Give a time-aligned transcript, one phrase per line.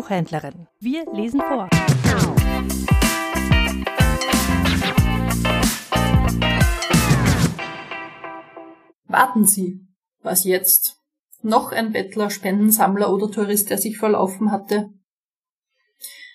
[0.00, 0.66] Buchhändlerin.
[0.78, 1.68] Wir lesen vor.
[9.08, 9.86] Warten Sie.
[10.22, 10.96] Was jetzt?
[11.42, 14.88] Noch ein Bettler, Spendensammler oder Tourist, der sich verlaufen hatte?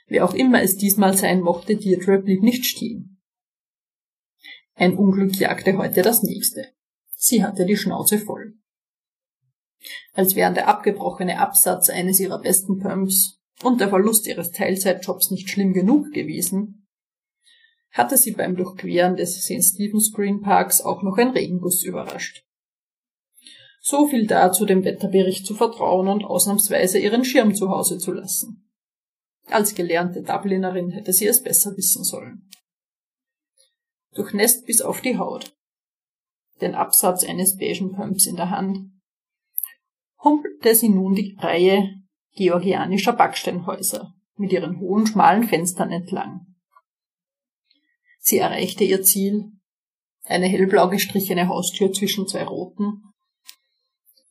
[0.05, 3.19] Wer auch immer es diesmal sein mochte, Deirdre blieb nicht stehen.
[4.75, 6.67] Ein Unglück jagte heute das nächste.
[7.15, 8.59] Sie hatte die Schnauze voll.
[10.13, 15.49] Als wären der abgebrochene Absatz eines ihrer besten Pumps und der Verlust ihres Teilzeitjobs nicht
[15.49, 16.87] schlimm genug gewesen,
[17.91, 19.63] hatte sie beim Durchqueren des St.
[19.63, 22.43] Stephen's Green Parks auch noch ein Regenguss überrascht.
[23.79, 28.69] So viel dazu, dem Wetterbericht zu vertrauen und ausnahmsweise ihren Schirm zu Hause zu lassen.
[29.47, 32.49] Als gelernte Dublinerin hätte sie es besser wissen sollen.
[34.13, 35.55] Durchnässt bis auf die Haut.
[36.61, 38.91] Den Absatz eines beigen Pumps in der Hand,
[40.23, 42.01] humpelte sie nun die Reihe
[42.35, 46.45] georgianischer Backsteinhäuser mit ihren hohen, schmalen Fenstern entlang.
[48.19, 49.51] Sie erreichte ihr Ziel,
[50.23, 53.03] eine hellblau gestrichene Haustür zwischen zwei roten,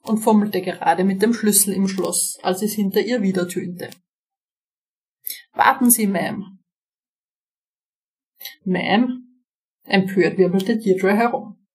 [0.03, 3.89] und fummelte gerade mit dem Schlüssel im Schloss, als es hinter ihr wieder tönte.
[5.53, 6.59] Warten Sie, Ma'am.
[8.67, 9.21] Ma'am?
[9.85, 11.67] Empört wirbelte Deirdre herum.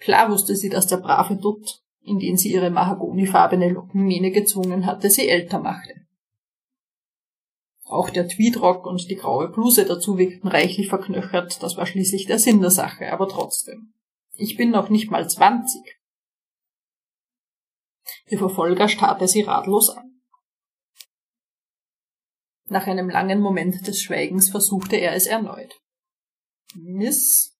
[0.00, 5.10] Klar wusste sie, dass der brave Dutt in den sie ihre mahagonifarbene Lockenmähne gezwungen hatte,
[5.10, 5.94] sie älter machte.
[7.84, 12.38] Auch der Tweedrock und die graue Bluse dazu wirkten reichlich verknöchert, das war schließlich der
[12.38, 13.94] Sinn der Sache, aber trotzdem.
[14.34, 15.98] Ich bin noch nicht mal zwanzig.
[18.26, 20.20] Ihr Verfolger starrte sie ratlos an.
[22.66, 25.74] Nach einem langen Moment des Schweigens versuchte er es erneut.
[26.74, 27.57] Miss?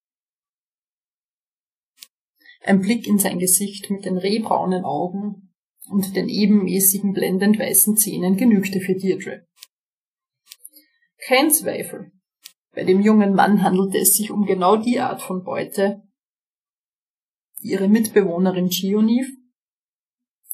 [2.61, 5.55] Ein Blick in sein Gesicht mit den rehbraunen Augen
[5.89, 9.46] und den ebenmäßigen blendend weißen Zähnen genügte für Deirdre.
[11.27, 12.13] Kein Zweifel.
[12.73, 16.02] Bei dem jungen Mann handelte es sich um genau die Art von Beute,
[17.63, 19.29] die ihre Mitbewohnerin Chioniv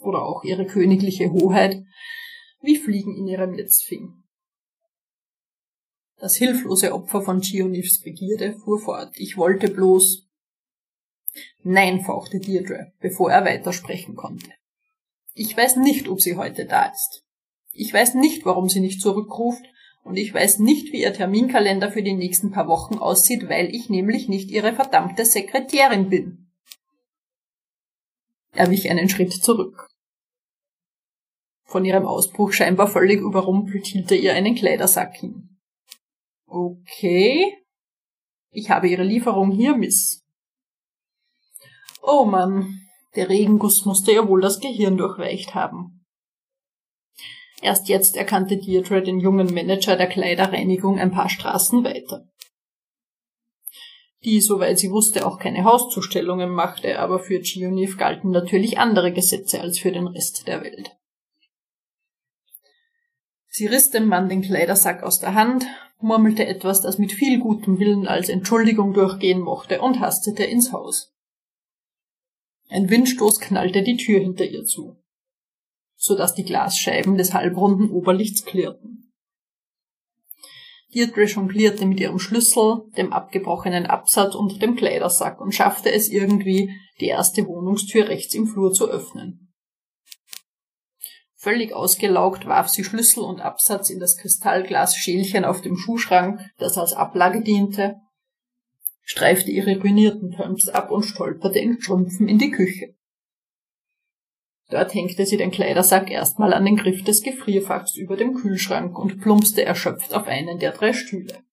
[0.00, 1.82] oder auch ihre königliche Hoheit
[2.60, 4.24] wie Fliegen in ihrem Netz fing.
[6.16, 9.12] Das hilflose Opfer von Chionivs Begierde fuhr fort.
[9.16, 10.26] Ich wollte bloß,
[11.62, 14.50] Nein, fauchte Deirdre, bevor er weitersprechen konnte.
[15.34, 17.24] Ich weiß nicht, ob sie heute da ist.
[17.72, 19.64] Ich weiß nicht, warum sie nicht zurückruft,
[20.04, 23.88] und ich weiß nicht, wie ihr Terminkalender für die nächsten paar Wochen aussieht, weil ich
[23.88, 26.50] nämlich nicht ihre verdammte Sekretärin bin.
[28.52, 29.88] Er wich einen Schritt zurück.
[31.64, 35.58] Von ihrem Ausbruch scheinbar völlig überrumpelt hielt er ihr einen Kleidersack hin.
[36.46, 37.56] Okay.
[38.50, 40.23] Ich habe Ihre Lieferung hier, Miss.
[42.06, 42.80] Oh Mann,
[43.16, 46.04] der Regenguss musste ja wohl das Gehirn durchweicht haben.
[47.62, 52.28] Erst jetzt erkannte Deirdre den jungen Manager der Kleiderreinigung ein paar Straßen weiter.
[54.22, 59.62] Die, soweit sie wusste, auch keine Hauszustellungen machte, aber für Gioniv galten natürlich andere Gesetze
[59.62, 60.90] als für den Rest der Welt.
[63.48, 65.66] Sie riss dem Mann den Kleidersack aus der Hand,
[66.00, 71.13] murmelte etwas, das mit viel gutem Willen als Entschuldigung durchgehen mochte, und hastete ins Haus.
[72.68, 74.96] Ein Windstoß knallte die Tür hinter ihr zu,
[75.96, 79.12] so dass die Glasscheiben des halbrunden Oberlichts klirrten.
[80.94, 86.70] Deirdre jonglierte mit ihrem Schlüssel, dem abgebrochenen Absatz und dem Kleidersack und schaffte es irgendwie,
[87.00, 89.52] die erste Wohnungstür rechts im Flur zu öffnen.
[91.34, 96.94] Völlig ausgelaugt warf sie Schlüssel und Absatz in das Kristallglasschälchen auf dem Schuhschrank, das als
[96.94, 97.96] Ablage diente,
[99.04, 102.94] streifte ihre ruinierten Pumps ab und stolperte in Strümpfen in die Küche.
[104.70, 109.20] Dort hängte sie den Kleidersack erstmal an den Griff des Gefrierfachs über dem Kühlschrank und
[109.20, 111.44] plumpste erschöpft auf einen der drei Stühle.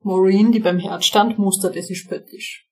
[0.00, 2.68] Maureen, die beim Herd stand, musterte sie spöttisch.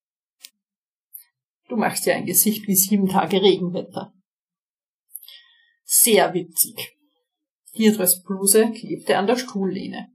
[1.69, 4.13] Du machst ja ein Gesicht wie sieben Tage Regenwetter.
[5.85, 6.97] Sehr witzig.
[7.79, 10.09] Deirdres Bluse klebte an der Stuhllehne.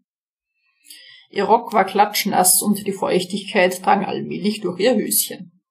[1.35, 5.61] Ihr Rock war klatschnass und die Feuchtigkeit drang allmählich durch ihr Höschen.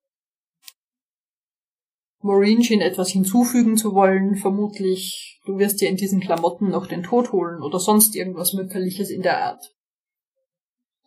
[2.21, 7.03] Maureen schien etwas hinzufügen zu wollen, vermutlich, du wirst dir in diesen Klamotten noch den
[7.03, 9.75] Tod holen oder sonst irgendwas Mütterliches in der Art.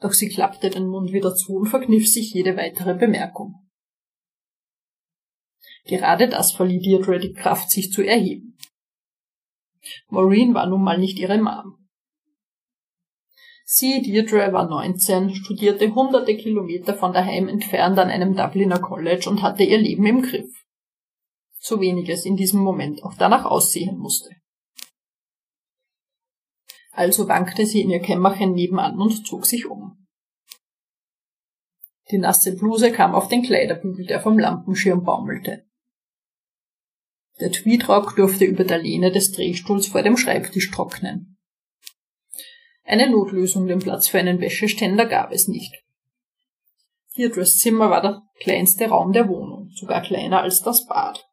[0.01, 3.67] Doch sie klappte den Mund wieder zu und verkniff sich jede weitere Bemerkung.
[5.85, 8.57] Gerade das verlieh Deirdre die Kraft, sich zu erheben.
[10.09, 11.86] Maureen war nun mal nicht ihre Mom.
[13.69, 19.41] Sie, Deirdre, war 19, studierte hunderte Kilometer von daheim entfernt an einem Dubliner College und
[19.41, 20.49] hatte ihr Leben im Griff.
[21.59, 24.29] so wenig es in diesem Moment auch danach aussehen musste.
[26.91, 30.07] Also wankte sie in ihr Kämmerchen nebenan und zog sich um.
[32.09, 35.65] Die nasse Bluse kam auf den Kleiderbügel, der vom Lampenschirm baumelte.
[37.41, 41.36] Der Tweedrock durfte über der Lehne des Drehstuhls vor dem Schreibtisch trocknen.
[42.87, 45.75] Eine Notlösung, den Platz für einen Wäscheständer gab es nicht.
[47.17, 51.27] Deirdres Zimmer war der kleinste Raum der Wohnung, sogar kleiner als das Bad.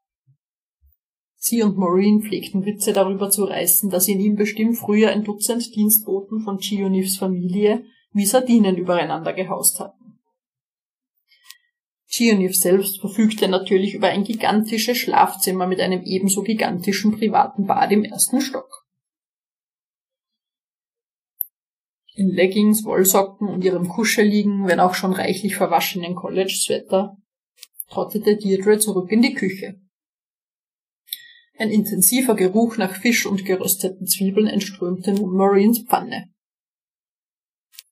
[1.36, 5.76] Sie und Maureen pflegten Witze darüber zu reißen, dass in ihm bestimmt früher ein Dutzend
[5.76, 10.18] Dienstboten von Chionifs Familie wie Sardinen übereinander gehaust hatten.
[12.06, 18.02] Chionif selbst verfügte natürlich über ein gigantisches Schlafzimmer mit einem ebenso gigantischen privaten Bad im
[18.02, 18.83] ersten Stock.
[22.16, 27.16] In Leggings, Wollsocken und ihrem kuscheligen, wenn auch schon reichlich verwaschenen College-Sweater
[27.88, 29.80] trottete Deirdre zurück in die Küche.
[31.58, 36.28] Ein intensiver Geruch nach Fisch und gerösteten Zwiebeln entströmte nun Maurins Pfanne.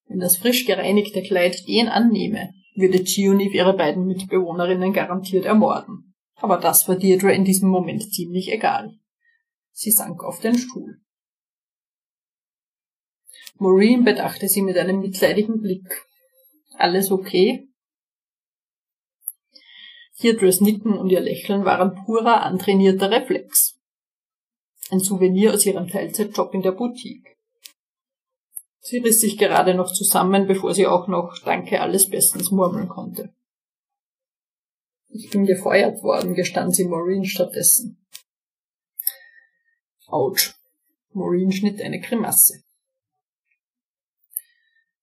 [0.07, 6.15] Wenn das frisch gereinigte Kleid den annehme, würde Chiunif ihre beiden Mitbewohnerinnen garantiert ermorden.
[6.35, 8.99] Aber das war Deirdre in diesem Moment ziemlich egal.
[9.73, 11.02] Sie sank auf den Stuhl.
[13.55, 16.07] Maureen bedachte sie mit einem mitleidigen Blick.
[16.77, 17.69] Alles okay?
[20.23, 23.79] Deirdres Nicken und ihr Lächeln waren purer, antrainierter Reflex.
[24.91, 27.37] Ein Souvenir aus ihrem Teilzeitjob in der Boutique.
[28.81, 33.33] Sie riss sich gerade noch zusammen, bevor sie auch noch Danke alles bestens murmeln konnte.
[35.09, 38.05] Ich bin gefeuert worden, gestand sie Maureen stattdessen.
[40.07, 40.55] Autsch.
[41.13, 42.63] Maureen schnitt eine Grimasse.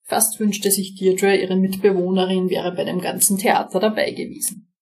[0.09, 4.73] Fast wünschte sich Deirdre, ihre Mitbewohnerin wäre bei dem ganzen Theater dabei gewesen.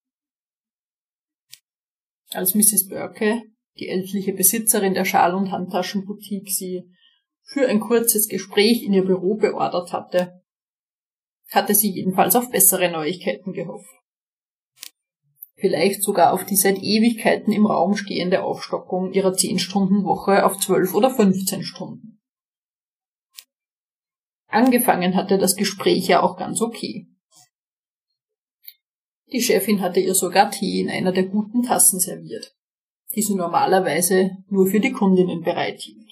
[2.32, 2.88] Als Mrs.
[2.88, 3.42] Burke,
[3.78, 6.90] die ältliche Besitzerin der Schal- und Handtaschenboutique, sie
[7.44, 10.44] für ein kurzes Gespräch in ihr Büro beordert hatte,
[11.52, 13.92] hatte sie jedenfalls auf bessere Neuigkeiten gehofft.
[15.56, 21.10] Vielleicht sogar auf die seit Ewigkeiten im Raum stehende Aufstockung ihrer 10-Stunden-Woche auf 12 oder
[21.10, 22.17] 15 Stunden.
[24.48, 27.08] Angefangen hatte das Gespräch ja auch ganz okay.
[29.32, 32.56] Die Chefin hatte ihr sogar Tee in einer der guten Tassen serviert,
[33.14, 36.08] die sie normalerweise nur für die Kundinnen bereithielt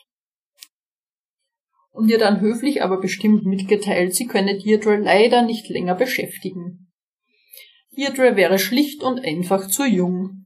[1.95, 6.91] und ihr dann höflich aber bestimmt mitgeteilt, sie könne Deirdre leider nicht länger beschäftigen.
[7.97, 10.45] Deirdre wäre schlicht und einfach zu jung.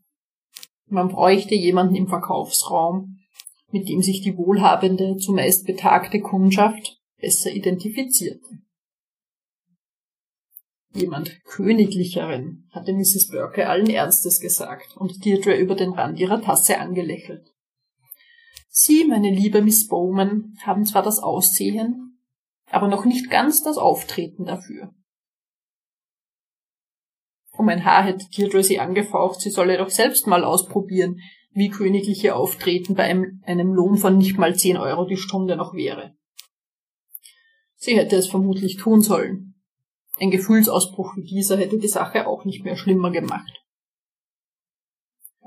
[0.85, 3.17] Man bräuchte jemanden im Verkaufsraum,
[3.71, 8.59] mit dem sich die wohlhabende, zumeist betagte Kundschaft besser identifizierte.
[10.93, 13.29] Jemand Königlicheren, hatte Mrs.
[13.31, 17.47] Burke allen Ernstes gesagt und Deirdre über den Rand ihrer Tasse angelächelt.
[18.69, 22.19] Sie, meine liebe Miss Bowman, haben zwar das Aussehen,
[22.71, 24.93] aber noch nicht ganz das Auftreten dafür.
[27.51, 31.19] Um ein Haar hätte Deirdre sie angefaucht, sie solle doch selbst mal ausprobieren,
[31.51, 35.73] wie königliche Auftreten bei einem, einem Lohn von nicht mal zehn Euro die Stunde noch
[35.73, 36.15] wäre.
[37.79, 39.55] Sie hätte es vermutlich tun sollen.
[40.19, 43.59] Ein Gefühlsausbruch wie dieser hätte die Sache auch nicht mehr schlimmer gemacht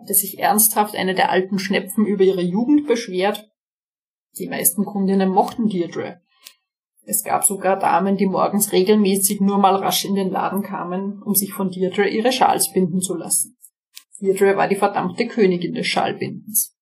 [0.02, 3.48] hatte sich ernsthaft eine der alten Schnepfen über ihre Jugend beschwert.
[4.38, 6.20] Die meisten Kundinnen mochten Deirdre.
[7.04, 11.34] Es gab sogar Damen, die morgens regelmäßig nur mal rasch in den Laden kamen, um
[11.34, 13.56] sich von Deirdre ihre Schals binden zu lassen.
[14.20, 16.76] Deirdre war die verdammte Königin des Schalbindens.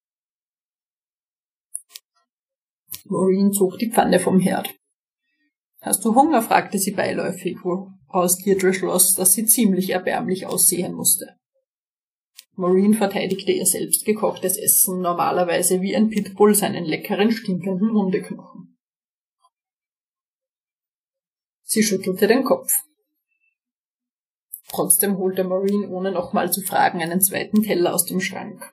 [3.04, 4.74] Maureen zog die Pfanne vom Herd.
[5.80, 6.42] Hast du Hunger?
[6.42, 11.36] fragte sie beiläufig, woraus Deirdre schloss, dass sie ziemlich erbärmlich aussehen musste.
[12.54, 18.76] Maureen verteidigte ihr selbst gekochtes Essen normalerweise wie ein Pitbull seinen leckeren, stinkenden Hundeknochen.
[21.62, 22.84] Sie schüttelte den Kopf.
[24.68, 28.72] Trotzdem holte Maureen, ohne nochmal zu fragen, einen zweiten Teller aus dem Schrank.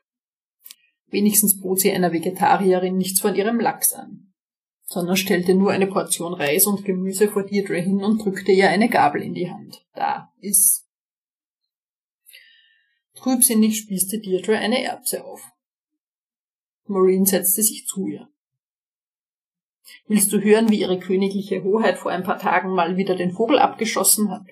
[1.07, 4.33] Wenigstens bot sie einer Vegetarierin nichts von ihrem Lachs an,
[4.87, 8.89] sondern stellte nur eine Portion Reis und Gemüse vor Deirdre hin und drückte ihr eine
[8.89, 9.85] Gabel in die Hand.
[9.93, 10.85] Da, iss.
[13.13, 15.41] Trübsinnig spießte Deirdre eine Erbse auf.
[16.85, 18.29] Maureen setzte sich zu ihr.
[20.07, 23.59] Willst du hören, wie ihre königliche Hoheit vor ein paar Tagen mal wieder den Vogel
[23.59, 24.45] abgeschossen hat?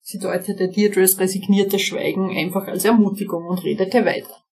[0.00, 4.45] Sie deutete Deirdres resigniertes Schweigen einfach als Ermutigung und redete weiter.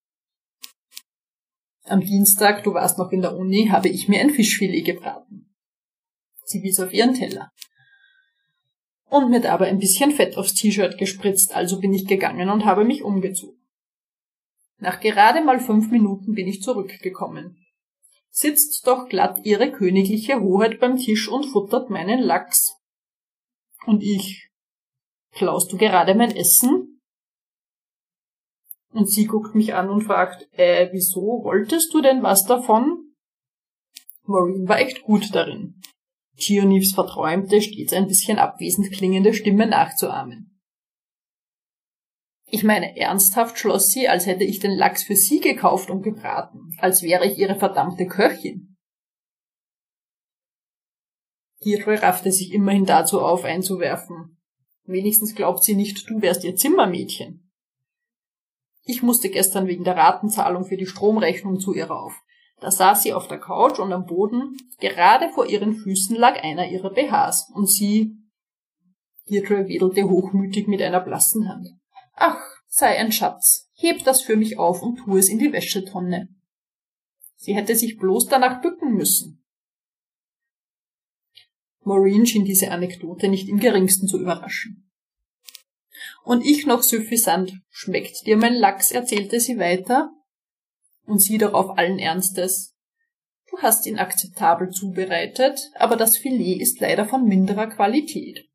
[1.84, 5.54] Am Dienstag, du warst noch in der Uni, habe ich mir ein Fischfilet gebraten.
[6.44, 7.50] Sie wies auf ihren Teller
[9.14, 12.84] und mir dabei ein bisschen Fett aufs T-Shirt gespritzt, also bin ich gegangen und habe
[12.84, 13.60] mich umgezogen.
[14.78, 17.64] Nach gerade mal fünf Minuten bin ich zurückgekommen.
[18.30, 22.74] Sitzt doch glatt ihre königliche Hoheit beim Tisch und futtert meinen Lachs.
[23.86, 24.50] Und ich,
[25.32, 26.93] klaust du gerade mein Essen?
[28.94, 33.12] Und sie guckt mich an und fragt, äh, wieso wolltest du denn was davon?
[34.22, 35.80] Maureen war echt gut darin.
[36.36, 40.60] Geonivs verträumte, stets ein bisschen abwesend klingende Stimme nachzuahmen.
[42.46, 46.72] Ich meine, ernsthaft schloss sie, als hätte ich den Lachs für sie gekauft und gebraten,
[46.78, 48.76] als wäre ich ihre verdammte Köchin.
[51.64, 54.40] Deirdre raffte sich immerhin dazu auf, einzuwerfen.
[54.84, 57.43] Wenigstens glaubt sie nicht, du wärst ihr Zimmermädchen.
[58.84, 62.14] Ich musste gestern wegen der Ratenzahlung für die Stromrechnung zu ihr rauf.
[62.60, 66.68] Da saß sie auf der Couch und am Boden, gerade vor ihren Füßen lag einer
[66.68, 68.16] ihrer BHs, und sie...
[69.28, 71.68] Deirdre wedelte hochmütig mit einer blassen Hand.
[72.14, 76.28] Ach, sei ein Schatz, heb das für mich auf und tu es in die Wäschetonne.
[77.36, 79.44] Sie hätte sich bloß danach bücken müssen.
[81.84, 84.90] Maureen schien diese Anekdote nicht im geringsten zu überraschen.
[86.24, 90.10] Und ich noch suffisant, schmeckt dir mein Lachs, erzählte sie weiter,
[91.06, 92.74] und sie darauf allen Ernstes.
[93.50, 98.48] Du hast ihn akzeptabel zubereitet, aber das Filet ist leider von minderer Qualität.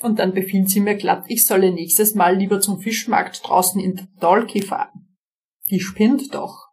[0.00, 4.08] Und dann befiehlt sie mir glatt, ich solle nächstes Mal lieber zum Fischmarkt draußen in
[4.18, 5.16] Dalkey fahren.
[5.70, 6.71] Die spinnt doch.